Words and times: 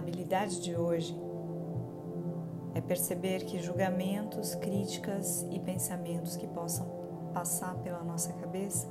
habilidade 0.00 0.60
de 0.60 0.74
hoje 0.74 1.16
é 2.74 2.80
perceber 2.80 3.44
que 3.44 3.60
julgamentos, 3.60 4.54
críticas 4.54 5.46
e 5.50 5.58
pensamentos 5.60 6.36
que 6.36 6.46
possam 6.46 6.86
passar 7.32 7.76
pela 7.78 8.02
nossa 8.02 8.32
cabeça 8.32 8.88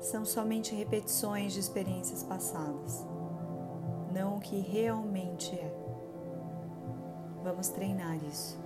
são 0.00 0.24
somente 0.24 0.74
repetições 0.74 1.52
de 1.52 1.60
experiências 1.60 2.22
passadas, 2.22 3.06
não 4.12 4.36
o 4.36 4.40
que 4.40 4.60
realmente 4.60 5.54
é. 5.54 5.72
Vamos 7.42 7.68
treinar 7.68 8.16
isso. 8.24 8.60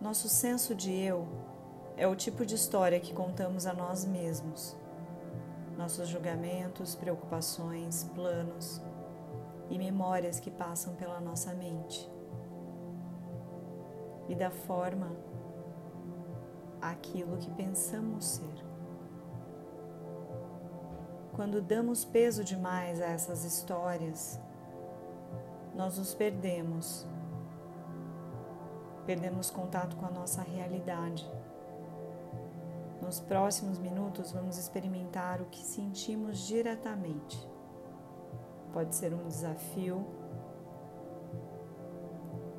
Nosso 0.00 0.28
senso 0.28 0.74
de 0.74 0.92
eu 0.92 1.26
é 1.96 2.06
o 2.06 2.14
tipo 2.14 2.46
de 2.46 2.54
história 2.54 3.00
que 3.00 3.12
contamos 3.12 3.66
a 3.66 3.74
nós 3.74 4.04
mesmos. 4.04 4.76
Nossos 5.78 6.08
julgamentos, 6.08 6.96
preocupações, 6.96 8.02
planos 8.14 8.82
e 9.70 9.78
memórias 9.78 10.40
que 10.40 10.50
passam 10.50 10.96
pela 10.96 11.20
nossa 11.20 11.54
mente. 11.54 12.10
E 14.28 14.34
da 14.34 14.50
forma 14.50 15.16
aquilo 16.82 17.36
que 17.38 17.50
pensamos 17.52 18.24
ser. 18.24 18.66
Quando 21.32 21.62
damos 21.62 22.04
peso 22.04 22.42
demais 22.42 23.00
a 23.00 23.06
essas 23.06 23.44
histórias, 23.44 24.40
nós 25.76 25.96
nos 25.96 26.12
perdemos. 26.12 27.06
Perdemos 29.06 29.48
contato 29.48 29.96
com 29.96 30.06
a 30.06 30.10
nossa 30.10 30.42
realidade. 30.42 31.24
Nos 33.08 33.20
próximos 33.20 33.78
minutos, 33.78 34.32
vamos 34.32 34.58
experimentar 34.58 35.40
o 35.40 35.46
que 35.46 35.64
sentimos 35.64 36.46
diretamente. 36.46 37.38
Pode 38.70 38.94
ser 38.94 39.14
um 39.14 39.26
desafio, 39.26 40.06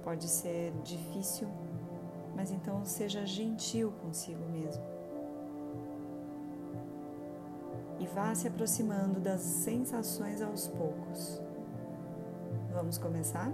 pode 0.03 0.27
ser 0.27 0.73
difícil 0.81 1.47
mas 2.39 2.51
então 2.51 2.85
seja 2.85 3.25
gentil 3.25 3.91
consigo 4.01 4.43
mesmo. 4.45 4.81
E 7.99 8.07
vá 8.07 8.33
se 8.33 8.47
aproximando 8.47 9.19
das 9.19 9.41
sensações 9.41 10.41
aos 10.41 10.65
poucos. 10.69 11.41
Vamos 12.71 12.97
começar? 12.97 13.51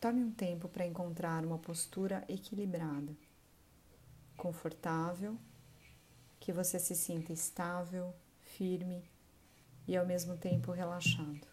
Tome 0.00 0.24
um 0.24 0.32
tempo 0.32 0.66
para 0.66 0.86
encontrar 0.86 1.44
uma 1.44 1.58
postura 1.58 2.24
equilibrada, 2.26 3.14
confortável, 4.34 5.36
que 6.40 6.54
você 6.54 6.78
se 6.78 6.96
sinta 6.96 7.34
estável, 7.34 8.14
firme 8.40 9.04
e 9.86 9.94
ao 9.94 10.06
mesmo 10.06 10.38
tempo 10.38 10.72
relaxado. 10.72 11.46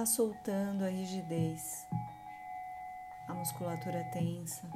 Vá 0.00 0.06
soltando 0.06 0.82
a 0.82 0.88
rigidez, 0.88 1.86
a 3.28 3.34
musculatura 3.34 4.02
tensa. 4.10 4.66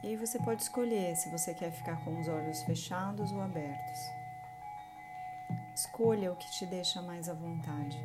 E 0.00 0.06
aí 0.06 0.16
você 0.16 0.38
pode 0.38 0.62
escolher 0.62 1.16
se 1.16 1.28
você 1.30 1.52
quer 1.52 1.72
ficar 1.72 1.96
com 2.04 2.20
os 2.20 2.28
olhos 2.28 2.62
fechados 2.62 3.32
ou 3.32 3.42
abertos. 3.42 3.98
Escolha 5.74 6.32
o 6.32 6.36
que 6.36 6.48
te 6.52 6.66
deixa 6.66 7.02
mais 7.02 7.28
à 7.28 7.34
vontade. 7.34 7.98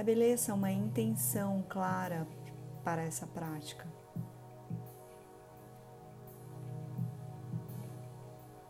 Estabeleça 0.00 0.54
uma 0.54 0.72
intenção 0.72 1.62
clara 1.68 2.26
para 2.82 3.02
essa 3.02 3.26
prática. 3.26 3.86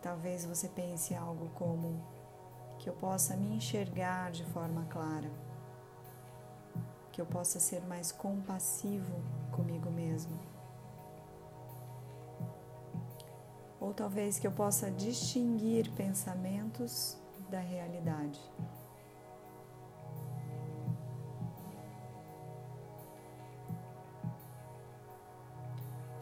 Talvez 0.02 0.44
você 0.44 0.68
pense 0.68 1.14
algo 1.14 1.48
como 1.50 2.04
que 2.80 2.90
eu 2.90 2.94
possa 2.94 3.36
me 3.36 3.54
enxergar 3.54 4.32
de 4.32 4.44
forma 4.46 4.86
clara, 4.86 5.30
que 7.12 7.20
eu 7.20 7.26
possa 7.26 7.60
ser 7.60 7.82
mais 7.82 8.10
compassivo 8.10 9.22
comigo 9.52 9.88
mesmo. 9.88 10.36
Ou 13.78 13.94
talvez 13.94 14.36
que 14.36 14.48
eu 14.48 14.52
possa 14.52 14.90
distinguir 14.90 15.92
pensamentos 15.92 17.16
da 17.48 17.60
realidade. 17.60 18.40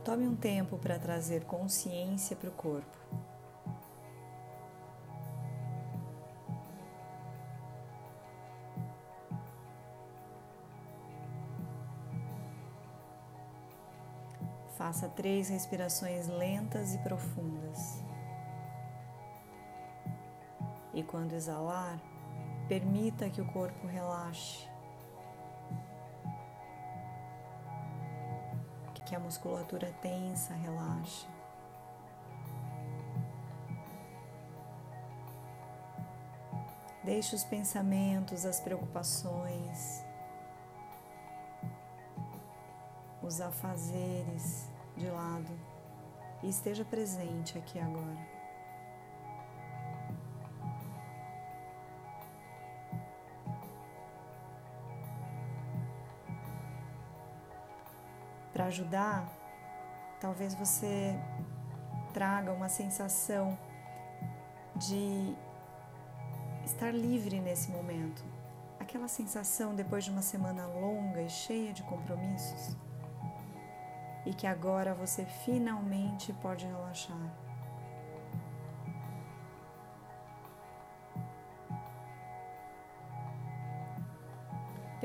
Tome 0.09 0.27
um 0.27 0.35
tempo 0.35 0.79
para 0.79 0.99
trazer 0.99 1.45
consciência 1.45 2.35
para 2.35 2.49
o 2.49 2.53
corpo. 2.53 2.97
Faça 14.79 15.11
três 15.11 15.51
respirações 15.51 16.27
lentas 16.27 16.95
e 16.95 16.99
profundas. 17.01 18.03
E 20.95 21.03
quando 21.03 21.35
exalar, 21.35 22.01
permita 22.67 23.29
que 23.29 23.43
o 23.43 23.53
corpo 23.53 23.87
relaxe. 23.87 24.68
Que 29.09 29.17
a 29.17 29.19
musculatura 29.19 29.91
tensa 30.03 30.53
relaxe. 30.53 31.27
Deixe 37.03 37.35
os 37.35 37.43
pensamentos, 37.43 38.45
as 38.45 38.61
preocupações, 38.61 40.05
os 43.23 43.41
afazeres 43.41 44.69
de 44.95 45.09
lado 45.09 45.59
e 46.43 46.51
esteja 46.51 46.85
presente 46.85 47.57
aqui 47.57 47.79
agora. 47.79 48.38
Para 58.59 58.67
ajudar, 58.67 59.25
talvez 60.19 60.53
você 60.53 61.17
traga 62.13 62.53
uma 62.53 62.69
sensação 62.69 63.57
de 64.75 65.33
estar 66.65 66.93
livre 66.93 67.39
nesse 67.39 67.71
momento. 67.71 68.25
Aquela 68.81 69.07
sensação 69.07 69.77
depois 69.77 70.05
de 70.05 70.10
uma 70.10 70.22
semana 70.22 70.66
longa 70.66 71.22
e 71.22 71.31
cheia 71.31 71.72
de 71.72 71.84
compromissos. 71.84 72.77
E 74.27 74.34
que 74.34 74.49
agora 74.49 74.93
você 74.93 75.25
finalmente 75.25 76.33
pode 76.33 76.66
relaxar. 76.66 77.47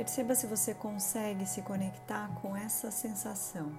Perceba 0.03 0.35
se 0.35 0.45
você 0.45 0.73
consegue 0.73 1.45
se 1.45 1.61
conectar 1.61 2.27
com 2.41 2.53
essa 2.57 2.91
sensação 2.91 3.71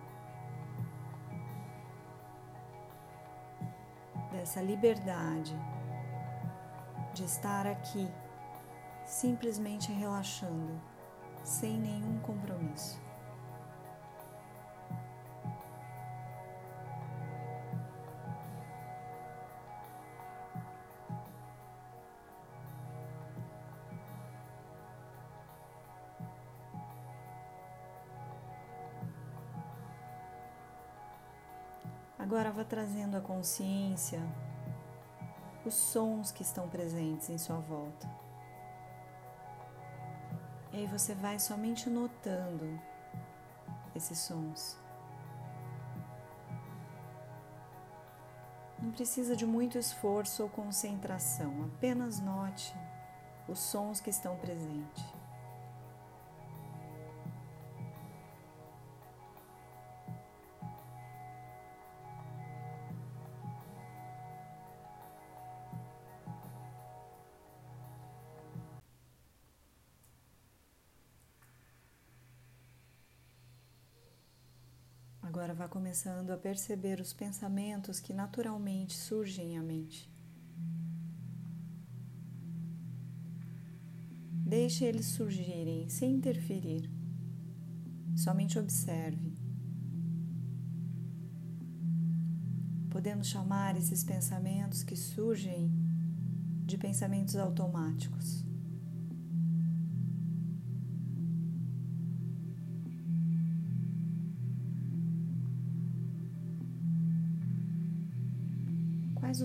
dessa 4.32 4.62
liberdade 4.62 5.54
de 7.12 7.24
estar 7.24 7.66
aqui 7.66 8.08
simplesmente 9.04 9.92
relaxando, 9.92 10.80
sem 11.44 11.76
nenhum 11.76 12.18
compromisso. 12.20 13.03
Trazendo 32.74 33.16
a 33.16 33.20
consciência 33.20 34.20
os 35.64 35.74
sons 35.74 36.32
que 36.32 36.42
estão 36.42 36.68
presentes 36.68 37.30
em 37.30 37.38
sua 37.38 37.58
volta. 37.58 38.10
E 40.72 40.78
aí 40.78 40.86
você 40.88 41.14
vai 41.14 41.38
somente 41.38 41.88
notando 41.88 42.76
esses 43.94 44.18
sons. 44.18 44.76
Não 48.82 48.90
precisa 48.90 49.36
de 49.36 49.46
muito 49.46 49.78
esforço 49.78 50.42
ou 50.42 50.48
concentração, 50.48 51.70
apenas 51.76 52.18
note 52.18 52.74
os 53.46 53.60
sons 53.60 54.00
que 54.00 54.10
estão 54.10 54.36
presentes. 54.36 55.13
Começando 75.94 76.30
a 76.30 76.36
perceber 76.36 76.98
os 77.00 77.12
pensamentos 77.12 78.00
que 78.00 78.12
naturalmente 78.12 78.96
surgem 78.96 79.56
à 79.56 79.62
mente. 79.62 80.12
Deixe 84.44 84.84
eles 84.84 85.06
surgirem 85.06 85.88
sem 85.88 86.16
interferir. 86.16 86.90
Somente 88.16 88.58
observe. 88.58 89.36
Podemos 92.90 93.28
chamar 93.28 93.76
esses 93.76 94.02
pensamentos 94.02 94.82
que 94.82 94.96
surgem 94.96 95.70
de 96.66 96.76
pensamentos 96.76 97.36
automáticos. 97.36 98.43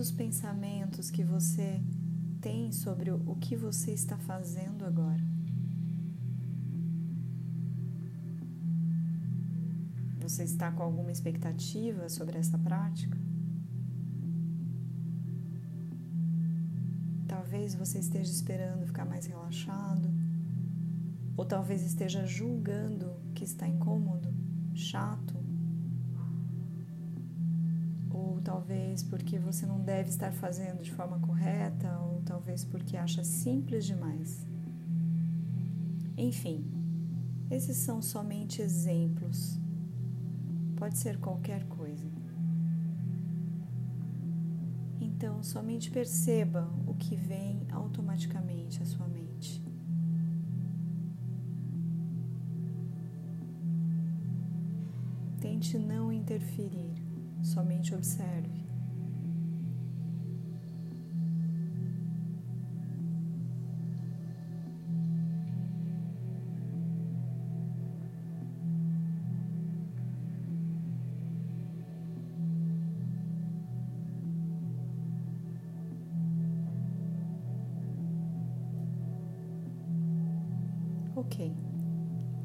Os 0.00 0.10
pensamentos 0.10 1.10
que 1.10 1.22
você 1.22 1.78
tem 2.40 2.72
sobre 2.72 3.10
o 3.10 3.36
que 3.38 3.54
você 3.54 3.92
está 3.92 4.16
fazendo 4.16 4.86
agora? 4.86 5.22
Você 10.22 10.44
está 10.44 10.72
com 10.72 10.82
alguma 10.82 11.12
expectativa 11.12 12.08
sobre 12.08 12.38
essa 12.38 12.56
prática? 12.56 13.18
Talvez 17.28 17.74
você 17.74 17.98
esteja 17.98 18.30
esperando 18.30 18.86
ficar 18.86 19.04
mais 19.04 19.26
relaxado, 19.26 20.10
ou 21.36 21.44
talvez 21.44 21.82
esteja 21.82 22.24
julgando 22.24 23.12
que 23.34 23.44
está 23.44 23.68
incômodo, 23.68 24.32
chato 24.74 25.39
talvez 28.40 29.02
porque 29.02 29.38
você 29.38 29.66
não 29.66 29.80
deve 29.80 30.08
estar 30.08 30.32
fazendo 30.32 30.82
de 30.82 30.90
forma 30.90 31.18
correta, 31.20 31.98
ou 32.00 32.22
talvez 32.22 32.64
porque 32.64 32.96
acha 32.96 33.22
simples 33.22 33.84
demais. 33.84 34.46
Enfim, 36.16 36.64
esses 37.50 37.76
são 37.78 38.00
somente 38.00 38.62
exemplos. 38.62 39.58
Pode 40.76 40.98
ser 40.98 41.18
qualquer 41.18 41.64
coisa. 41.64 42.06
Então, 45.00 45.42
somente 45.42 45.90
perceba 45.90 46.70
o 46.86 46.94
que 46.94 47.16
vem 47.16 47.66
automaticamente 47.70 48.82
à 48.82 48.86
sua 48.86 49.06
mente. 49.06 49.62
Tente 55.40 55.78
não 55.78 56.12
interferir 56.12 56.99
somente 57.42 57.94
observe. 57.94 58.60
Ok. 81.16 81.54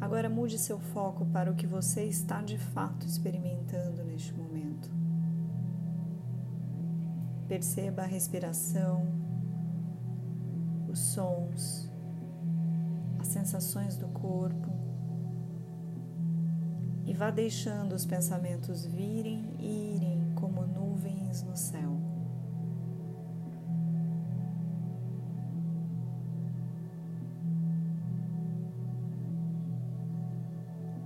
Agora 0.01 0.29
mude 0.29 0.59
seu 0.59 0.77
foco 0.79 1.25
para 1.27 1.49
o 1.49 1.55
que 1.55 1.65
você 1.65 2.03
está 2.03 2.41
de 2.41 2.57
fato 2.57 3.05
experimentando 3.07 4.03
neste 4.03 4.33
momento. 4.33 4.64
Perceba 7.47 8.01
a 8.01 8.05
respiração, 8.05 9.05
os 10.89 10.99
sons, 10.99 11.89
as 13.19 13.27
sensações 13.27 13.97
do 13.97 14.07
corpo 14.07 14.75
e 17.05 17.13
vá 17.13 17.29
deixando 17.29 17.93
os 17.93 18.03
pensamentos 18.03 18.85
virem 18.85 19.47
e 19.59 19.95
irem 19.95 20.33
como 20.35 20.65
nuvens 20.65 21.43
no 21.43 21.55
céu. 21.55 21.99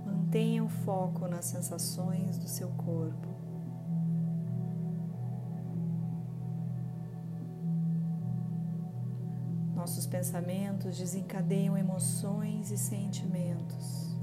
Mantenha 0.06 0.64
o 0.64 0.68
foco 0.68 1.28
nas 1.28 1.44
sensações 1.44 2.38
do 2.38 2.48
seu 2.48 2.68
corpo. 2.70 3.28
Pensamentos 10.10 10.98
desencadeiam 10.98 11.78
emoções 11.78 12.70
e 12.72 12.76
sentimentos. 12.76 14.18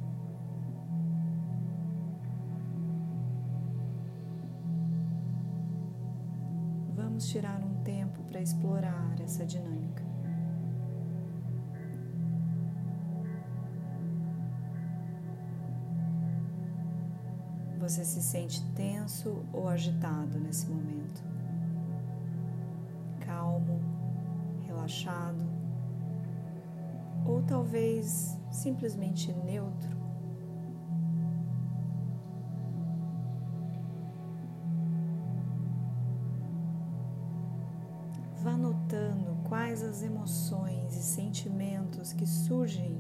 Vamos 6.94 7.27
tirar 7.27 7.63
um 7.63 7.82
tempo 7.84 8.22
para 8.25 8.41
explorar 8.41 9.15
essa 9.22 9.46
dinâmica. 9.46 10.06
Você 17.79 18.03
se 18.03 18.22
sente 18.22 18.62
tenso 18.74 19.46
ou 19.53 19.70
agitado 19.70 20.38
nesse 20.38 20.67
momento? 20.67 21.24
Calmo, 23.22 23.79
relaxado 24.65 25.56
ou 27.27 27.43
talvez 27.43 28.39
simplesmente 28.50 29.31
neutro. 29.34 29.98
Vá 38.41 38.55
notando 38.55 39.38
quais 39.48 39.84
as 39.84 40.01
emoções 40.01 40.96
e 40.96 41.03
sentimentos 41.03 42.13
que 42.13 42.25
surgem 42.25 42.98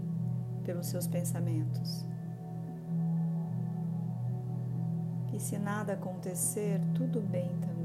pelos 0.65 0.87
seus 0.87 1.07
pensamentos. 1.07 2.05
E 5.33 5.39
se 5.39 5.57
nada 5.57 5.93
acontecer, 5.93 6.81
tudo 6.93 7.21
bem 7.21 7.47
também. 7.61 7.76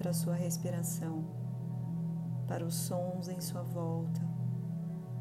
Para 0.00 0.12
a 0.12 0.14
sua 0.14 0.34
respiração, 0.34 1.22
para 2.48 2.64
os 2.64 2.74
sons 2.74 3.28
em 3.28 3.38
sua 3.38 3.60
volta, 3.60 4.22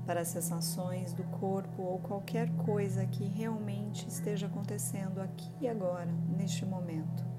para 0.05 0.21
as 0.21 0.29
sensações 0.29 1.11
do 1.11 1.25
corpo 1.25 1.81
ou 1.81 1.99
qualquer 1.99 2.49
coisa 2.63 3.05
que 3.05 3.25
realmente 3.25 4.07
esteja 4.07 4.47
acontecendo 4.47 5.19
aqui 5.19 5.51
e 5.59 5.67
agora, 5.67 6.11
neste 6.37 6.65
momento. 6.65 7.29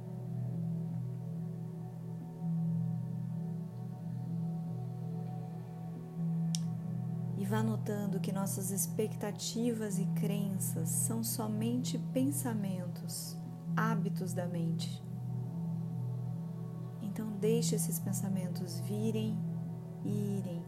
vá 7.50 7.64
notando 7.64 8.20
que 8.20 8.30
nossas 8.30 8.70
expectativas 8.70 9.98
e 9.98 10.06
crenças 10.14 10.88
são 10.88 11.24
somente 11.24 11.98
pensamentos, 12.12 13.36
hábitos 13.76 14.32
da 14.32 14.46
mente. 14.46 15.09
Então, 17.20 17.32
deixe 17.32 17.76
esses 17.76 17.98
pensamentos 17.98 18.80
virem 18.80 19.38
e 20.02 20.38
irem. 20.38 20.64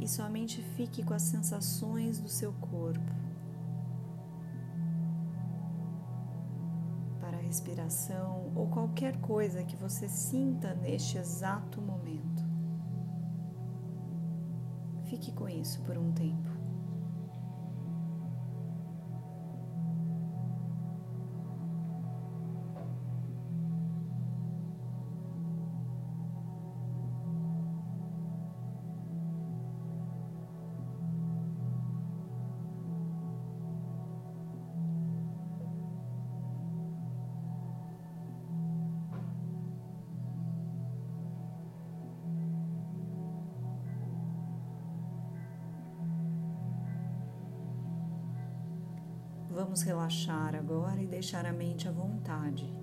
E 0.00 0.08
somente 0.08 0.62
fique 0.62 1.04
com 1.04 1.12
as 1.12 1.20
sensações 1.20 2.18
do 2.18 2.28
seu 2.30 2.54
corpo. 2.54 3.12
Para 7.20 7.36
a 7.36 7.40
respiração 7.42 8.50
ou 8.54 8.66
qualquer 8.68 9.20
coisa 9.20 9.62
que 9.62 9.76
você 9.76 10.08
sinta 10.08 10.72
neste 10.76 11.18
exato 11.18 11.82
momento. 11.82 12.42
Fique 15.04 15.32
com 15.32 15.46
isso 15.46 15.82
por 15.82 15.98
um 15.98 16.12
tempo. 16.12 16.57
Vamos 49.78 49.86
relaxar 49.86 50.56
agora 50.56 51.00
e 51.00 51.06
deixar 51.06 51.46
a 51.46 51.52
mente 51.52 51.86
à 51.86 51.92
vontade. 51.92 52.74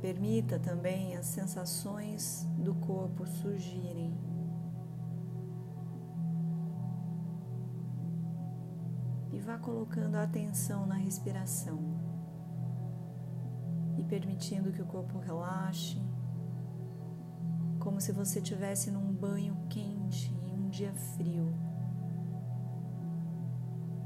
Permita 0.00 0.56
também 0.56 1.16
as 1.16 1.26
sensações 1.26 2.46
do 2.56 2.76
corpo 2.76 3.26
surgirem. 3.26 4.16
E 9.32 9.40
vá 9.40 9.58
colocando 9.58 10.14
a 10.14 10.22
atenção 10.22 10.86
na 10.86 10.94
respiração 10.94 11.80
e 13.98 14.04
permitindo 14.04 14.70
que 14.70 14.82
o 14.82 14.86
corpo 14.86 15.18
relaxe, 15.18 16.00
como 17.80 18.00
se 18.00 18.12
você 18.12 18.38
estivesse 18.38 18.92
num 18.92 19.12
banho 19.12 19.56
quente 19.68 20.32
em 20.44 20.52
um 20.56 20.68
dia 20.68 20.94
frio 20.94 21.73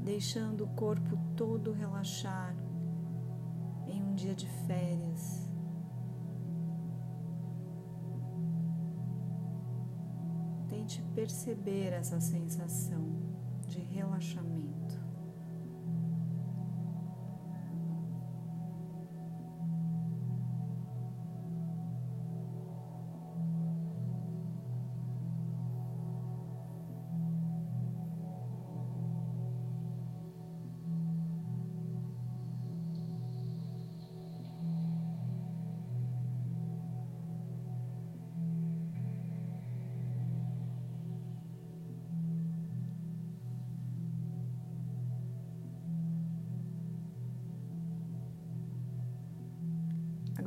deixando 0.09 0.63
o 0.63 0.67
corpo 0.69 1.15
todo 1.35 1.71
relaxar 1.71 2.55
em 3.85 4.01
um 4.01 4.15
dia 4.15 4.33
de 4.33 4.47
férias. 4.65 5.47
Tente 10.67 11.03
perceber 11.13 11.93
essa 11.93 12.19
sensação 12.19 13.05
de 13.67 13.81
relaxamento. 13.81 14.68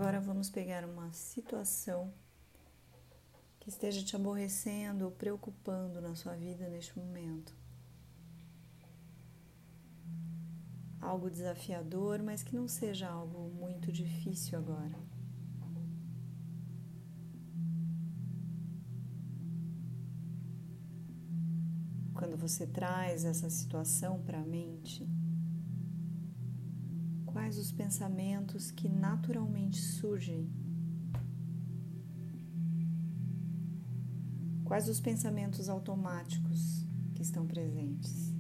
Agora 0.03 0.21
vamos 0.21 0.51
pegar 0.51 0.85
uma 0.85 1.13
situação 1.13 2.13
que 3.61 3.69
esteja 3.69 4.05
te 4.05 4.17
aborrecendo 4.17 5.05
ou 5.05 5.13
preocupando 5.13 6.01
na 6.01 6.17
sua 6.17 6.35
vida 6.35 6.69
neste 6.69 6.99
momento. 6.99 7.55
Algo 11.01 11.31
desafiador, 11.31 12.21
mas 12.21 12.43
que 12.43 12.53
não 12.53 12.67
seja 12.67 13.09
algo 13.09 13.49
muito 13.51 13.93
difícil 13.93 14.59
agora. 14.59 14.99
Quando 22.13 22.37
você 22.37 22.67
traz 22.67 23.25
essa 23.25 23.49
situação 23.49 24.21
para 24.21 24.41
a 24.41 24.45
mente, 24.45 25.09
quais 27.53 27.59
os 27.59 27.71
pensamentos 27.71 28.71
que 28.71 28.89
naturalmente 28.89 29.79
surgem. 29.79 30.51
Quais 34.65 34.89
os 34.89 35.01
pensamentos 35.01 35.69
automáticos 35.69 36.87
que 37.15 37.21
estão 37.21 37.47
presentes. 37.47 38.33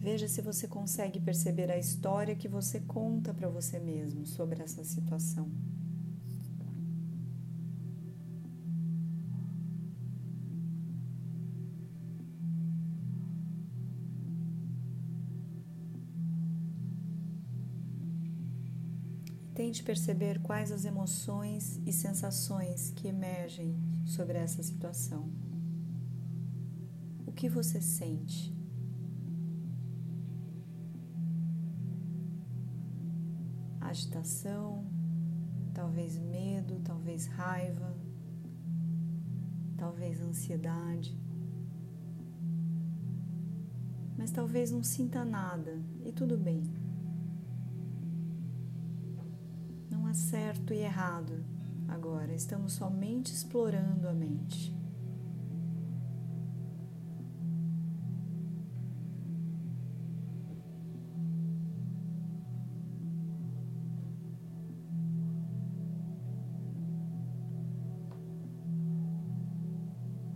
Veja 0.00 0.26
se 0.26 0.42
você 0.42 0.66
consegue 0.66 1.20
perceber 1.20 1.70
a 1.70 1.78
história 1.78 2.34
que 2.34 2.48
você 2.48 2.80
conta 2.80 3.32
para 3.32 3.48
você 3.48 3.78
mesmo 3.78 4.26
sobre 4.26 4.60
essa 4.60 4.82
situação. 4.82 5.48
Tente 19.68 19.82
perceber 19.82 20.38
quais 20.40 20.72
as 20.72 20.86
emoções 20.86 21.78
e 21.84 21.92
sensações 21.92 22.90
que 22.92 23.06
emergem 23.06 23.76
sobre 24.06 24.38
essa 24.38 24.62
situação. 24.62 25.30
O 27.26 27.32
que 27.32 27.50
você 27.50 27.78
sente? 27.78 28.50
Agitação, 33.78 34.86
talvez 35.74 36.16
medo, 36.16 36.80
talvez 36.82 37.26
raiva, 37.26 37.94
talvez 39.76 40.18
ansiedade. 40.22 41.14
Mas 44.16 44.30
talvez 44.30 44.70
não 44.70 44.82
sinta 44.82 45.26
nada 45.26 45.78
e 46.06 46.10
tudo 46.10 46.38
bem. 46.38 46.77
Há 50.08 50.14
certo 50.14 50.72
e 50.72 50.78
errado 50.78 51.44
agora, 51.86 52.34
estamos 52.34 52.72
somente 52.72 53.32
explorando 53.32 54.08
a 54.08 54.12
mente. 54.12 54.74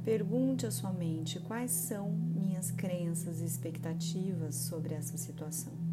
Pergunte 0.05 0.67
à 0.67 0.71
sua 0.71 0.93
mente 0.93 1.41
quais 1.41 1.71
são 1.71 2.11
minhas 2.11 2.71
crenças 2.71 3.41
e 3.41 3.45
expectativas 3.45 4.55
sobre 4.57 4.95
essa 4.95 5.17
situação. 5.17 5.91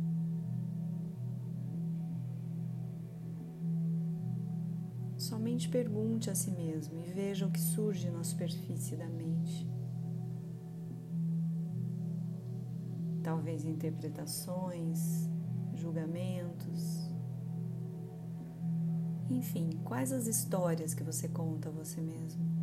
Somente 5.30 5.70
pergunte 5.70 6.32
a 6.32 6.34
si 6.34 6.50
mesmo 6.50 7.00
e 7.00 7.04
veja 7.04 7.46
o 7.46 7.52
que 7.52 7.60
surge 7.60 8.10
na 8.10 8.24
superfície 8.24 8.96
da 8.96 9.06
mente. 9.06 9.70
Talvez 13.22 13.64
interpretações, 13.64 15.30
julgamentos. 15.76 17.12
Enfim, 19.30 19.70
quais 19.84 20.12
as 20.12 20.26
histórias 20.26 20.96
que 20.96 21.04
você 21.04 21.28
conta 21.28 21.70
a 21.70 21.72
você 21.72 22.02
mesmo? 22.02 22.59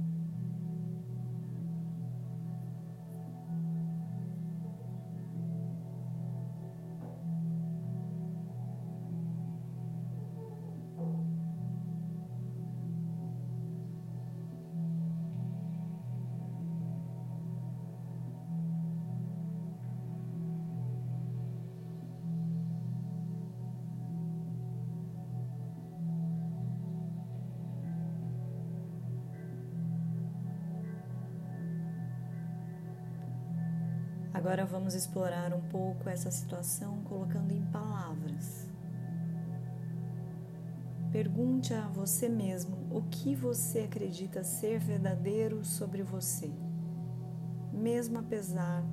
Agora 34.47 34.65
vamos 34.65 34.95
explorar 34.95 35.53
um 35.53 35.61
pouco 35.61 36.09
essa 36.09 36.31
situação 36.31 37.03
colocando 37.03 37.50
em 37.50 37.67
palavras. 37.73 38.71
Pergunte 41.11 41.75
a 41.75 41.88
você 41.88 42.29
mesmo 42.29 42.76
o 42.88 43.03
que 43.11 43.35
você 43.35 43.81
acredita 43.81 44.45
ser 44.45 44.79
verdadeiro 44.79 45.65
sobre 45.65 46.05
você, 46.05 46.49
mesmo 47.73 48.21
apesar 48.21 48.85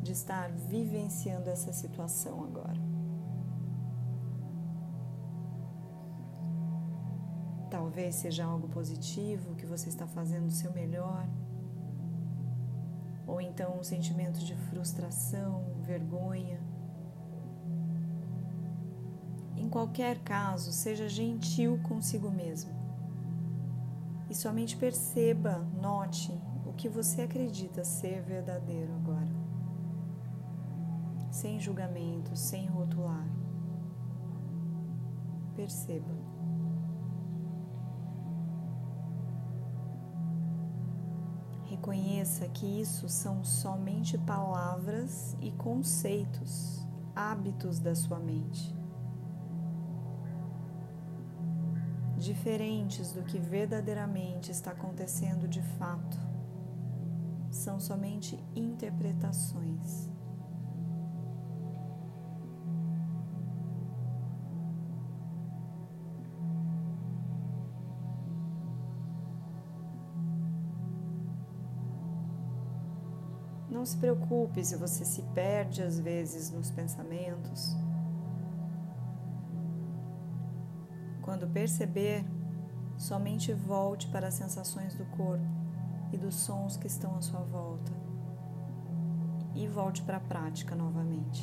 de 0.00 0.12
estar 0.12 0.50
vivenciando 0.52 1.50
essa 1.50 1.70
situação 1.70 2.42
agora. 2.42 2.80
Talvez 7.70 8.14
seja 8.14 8.46
algo 8.46 8.68
positivo 8.68 9.54
que 9.54 9.66
você 9.66 9.90
está 9.90 10.06
fazendo 10.06 10.46
o 10.46 10.50
seu 10.50 10.72
melhor 10.72 11.28
ou 13.28 13.40
então 13.40 13.78
um 13.78 13.84
sentimento 13.84 14.40
de 14.40 14.56
frustração, 14.56 15.62
vergonha. 15.82 16.58
Em 19.54 19.68
qualquer 19.68 20.18
caso, 20.20 20.72
seja 20.72 21.08
gentil 21.08 21.78
consigo 21.82 22.30
mesmo 22.30 22.78
e 24.30 24.34
somente 24.34 24.76
perceba, 24.76 25.58
note 25.80 26.32
o 26.66 26.72
que 26.72 26.88
você 26.88 27.22
acredita 27.22 27.84
ser 27.84 28.22
verdadeiro 28.22 28.92
agora, 28.94 29.34
sem 31.30 31.58
julgamento, 31.60 32.36
sem 32.36 32.66
rotular. 32.66 33.26
Perceba. 35.54 36.37
Reconheça 41.88 42.46
que 42.48 42.66
isso 42.66 43.08
são 43.08 43.42
somente 43.42 44.18
palavras 44.18 45.34
e 45.40 45.50
conceitos, 45.52 46.86
hábitos 47.16 47.80
da 47.80 47.94
sua 47.94 48.18
mente. 48.18 48.76
Diferentes 52.18 53.10
do 53.12 53.22
que 53.22 53.38
verdadeiramente 53.38 54.50
está 54.50 54.72
acontecendo 54.72 55.48
de 55.48 55.62
fato. 55.78 56.18
São 57.50 57.80
somente 57.80 58.38
interpretações. 58.54 60.10
Se 73.88 73.96
preocupe 73.96 74.62
se 74.64 74.76
você 74.76 75.04
se 75.04 75.22
perde 75.34 75.82
às 75.82 75.98
vezes 75.98 76.50
nos 76.50 76.70
pensamentos. 76.70 77.74
Quando 81.22 81.48
perceber, 81.48 82.24
somente 82.96 83.52
volte 83.52 84.06
para 84.08 84.28
as 84.28 84.34
sensações 84.34 84.94
do 84.94 85.04
corpo 85.06 85.44
e 86.12 86.18
dos 86.18 86.34
sons 86.34 86.76
que 86.76 86.86
estão 86.86 87.16
à 87.16 87.22
sua 87.22 87.40
volta. 87.40 87.92
E 89.54 89.66
volte 89.66 90.02
para 90.02 90.18
a 90.18 90.20
prática 90.20 90.74
novamente. 90.74 91.42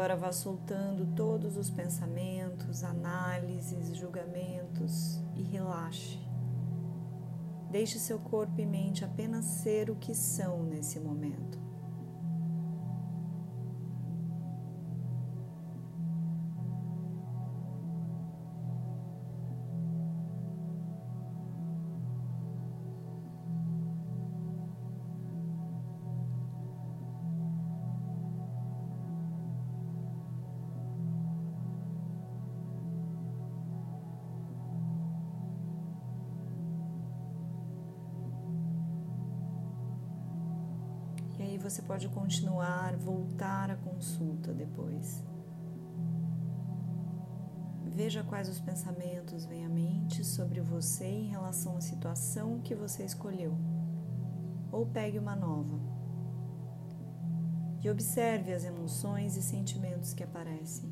Agora 0.00 0.16
vá 0.16 0.32
soltando 0.32 1.14
todos 1.14 1.58
os 1.58 1.68
pensamentos, 1.68 2.82
análises, 2.82 3.94
julgamentos 3.94 5.22
e 5.36 5.42
relaxe. 5.42 6.18
Deixe 7.70 7.98
seu 7.98 8.18
corpo 8.18 8.58
e 8.58 8.64
mente 8.64 9.04
apenas 9.04 9.44
ser 9.44 9.90
o 9.90 9.96
que 9.96 10.14
são 10.14 10.62
nesse 10.62 10.98
momento. 10.98 11.69
Você 41.60 41.82
pode 41.82 42.08
continuar, 42.08 42.96
voltar 42.96 43.70
à 43.70 43.76
consulta 43.76 44.52
depois. 44.52 45.22
Veja 47.84 48.24
quais 48.24 48.48
os 48.48 48.58
pensamentos 48.58 49.44
vêm 49.44 49.66
à 49.66 49.68
mente 49.68 50.24
sobre 50.24 50.60
você 50.60 51.04
em 51.04 51.28
relação 51.28 51.76
à 51.76 51.80
situação 51.80 52.60
que 52.60 52.74
você 52.74 53.04
escolheu, 53.04 53.54
ou 54.72 54.86
pegue 54.86 55.18
uma 55.18 55.36
nova. 55.36 55.78
E 57.82 57.90
observe 57.90 58.52
as 58.52 58.64
emoções 58.64 59.36
e 59.36 59.42
sentimentos 59.42 60.14
que 60.14 60.22
aparecem. 60.22 60.90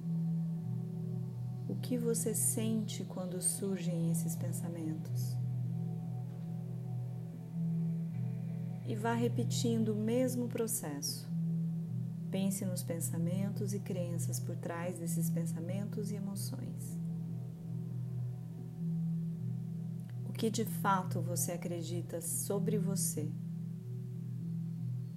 O 1.68 1.76
que 1.76 1.96
você 1.96 2.34
sente 2.34 3.04
quando 3.04 3.40
surgem 3.40 4.10
esses 4.10 4.34
pensamentos? 4.34 5.37
E 8.88 8.96
vá 8.96 9.12
repetindo 9.12 9.90
o 9.90 9.94
mesmo 9.94 10.48
processo. 10.48 11.28
Pense 12.30 12.64
nos 12.64 12.82
pensamentos 12.82 13.74
e 13.74 13.80
crenças 13.80 14.40
por 14.40 14.56
trás 14.56 14.98
desses 14.98 15.28
pensamentos 15.28 16.10
e 16.10 16.14
emoções. 16.14 16.98
O 20.26 20.32
que 20.32 20.48
de 20.48 20.64
fato 20.64 21.20
você 21.20 21.52
acredita 21.52 22.22
sobre 22.22 22.78
você? 22.78 23.30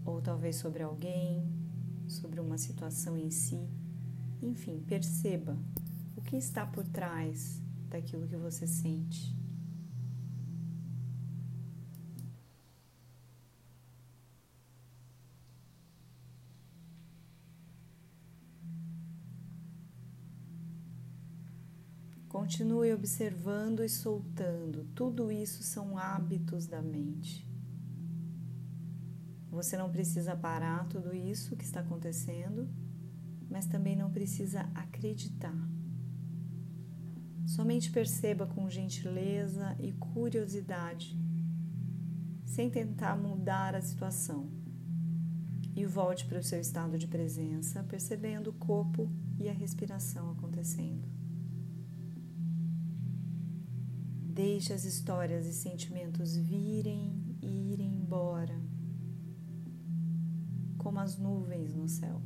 Ou 0.03 0.21
talvez 0.21 0.57
sobre 0.57 0.83
alguém, 0.83 1.49
sobre 2.07 2.41
uma 2.41 2.57
situação 2.57 3.15
em 3.15 3.31
si. 3.31 3.69
Enfim, 4.41 4.83
perceba 4.85 5.57
o 6.17 6.21
que 6.21 6.35
está 6.35 6.65
por 6.65 6.85
trás 6.85 7.61
daquilo 7.87 8.27
que 8.27 8.35
você 8.35 8.67
sente. 8.67 9.40
Continue 22.41 22.91
observando 22.91 23.83
e 23.83 23.87
soltando. 23.87 24.83
Tudo 24.95 25.31
isso 25.31 25.61
são 25.61 25.95
hábitos 25.95 26.65
da 26.65 26.81
mente. 26.81 27.47
Você 29.51 29.77
não 29.77 29.91
precisa 29.91 30.35
parar 30.35 30.87
tudo 30.87 31.13
isso 31.13 31.55
que 31.55 31.63
está 31.63 31.81
acontecendo, 31.81 32.67
mas 33.47 33.67
também 33.67 33.95
não 33.95 34.09
precisa 34.09 34.61
acreditar. 34.73 35.55
Somente 37.45 37.91
perceba 37.91 38.47
com 38.47 38.67
gentileza 38.67 39.77
e 39.79 39.91
curiosidade, 39.93 41.15
sem 42.43 42.71
tentar 42.71 43.15
mudar 43.15 43.75
a 43.75 43.81
situação. 43.83 44.49
E 45.75 45.85
volte 45.85 46.25
para 46.25 46.39
o 46.39 46.43
seu 46.43 46.59
estado 46.59 46.97
de 46.97 47.07
presença, 47.07 47.83
percebendo 47.83 48.49
o 48.49 48.53
corpo 48.53 49.11
e 49.37 49.47
a 49.47 49.53
respiração 49.53 50.31
acontecendo. 50.31 51.20
Deixe 54.33 54.71
as 54.71 54.85
histórias 54.85 55.45
e 55.45 55.51
sentimentos 55.51 56.37
virem 56.37 57.37
e 57.41 57.73
irem 57.73 57.97
embora, 57.97 58.57
como 60.77 61.01
as 61.01 61.17
nuvens 61.17 61.75
no 61.75 61.85
céu. 61.89 62.21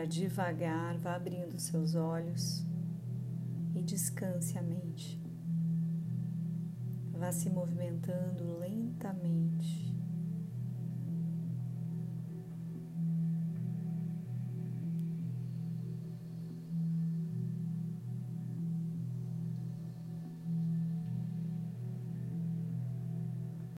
Agora, 0.00 0.06
devagar, 0.06 0.96
vá 0.96 1.14
abrindo 1.14 1.58
seus 1.58 1.94
olhos 1.94 2.64
e 3.74 3.82
descanse 3.82 4.56
a 4.56 4.62
mente. 4.62 5.20
Vá 7.12 7.30
se 7.30 7.50
movimentando 7.50 8.58
lentamente 8.58 9.89